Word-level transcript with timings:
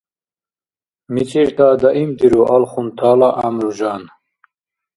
Мицӏирта 1.13 1.67
даимдиру 1.81 2.41
алхунтала 2.55 3.29
гӏямру-жан 3.35 4.03